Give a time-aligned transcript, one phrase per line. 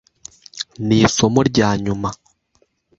[0.87, 2.09] Nisomo ryanyuma?